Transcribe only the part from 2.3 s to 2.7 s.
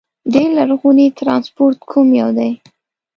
دي؟